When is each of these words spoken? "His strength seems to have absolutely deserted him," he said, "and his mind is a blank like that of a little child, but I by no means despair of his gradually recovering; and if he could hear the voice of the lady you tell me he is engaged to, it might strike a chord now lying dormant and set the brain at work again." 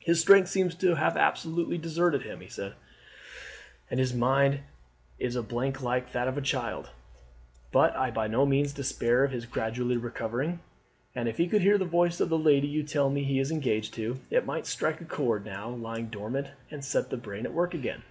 "His 0.00 0.20
strength 0.20 0.48
seems 0.48 0.74
to 0.74 0.96
have 0.96 1.16
absolutely 1.16 1.78
deserted 1.78 2.22
him," 2.24 2.40
he 2.40 2.48
said, 2.48 2.74
"and 3.88 4.00
his 4.00 4.12
mind 4.12 4.62
is 5.20 5.36
a 5.36 5.44
blank 5.44 5.80
like 5.80 6.10
that 6.10 6.26
of 6.26 6.34
a 6.34 6.40
little 6.40 6.44
child, 6.60 6.90
but 7.70 7.94
I 7.94 8.10
by 8.10 8.26
no 8.26 8.44
means 8.44 8.72
despair 8.72 9.22
of 9.22 9.30
his 9.30 9.46
gradually 9.46 9.96
recovering; 9.96 10.58
and 11.14 11.28
if 11.28 11.36
he 11.36 11.46
could 11.46 11.62
hear 11.62 11.78
the 11.78 11.84
voice 11.84 12.18
of 12.20 12.30
the 12.30 12.36
lady 12.36 12.66
you 12.66 12.82
tell 12.82 13.10
me 13.10 13.22
he 13.22 13.38
is 13.38 13.52
engaged 13.52 13.94
to, 13.94 14.18
it 14.28 14.44
might 14.44 14.66
strike 14.66 15.00
a 15.00 15.04
chord 15.04 15.44
now 15.44 15.68
lying 15.70 16.08
dormant 16.08 16.48
and 16.68 16.84
set 16.84 17.10
the 17.10 17.16
brain 17.16 17.46
at 17.46 17.54
work 17.54 17.72
again." 17.72 18.02